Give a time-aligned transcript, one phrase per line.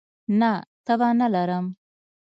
[0.39, 0.51] نه،
[0.85, 1.65] تبه نه لرم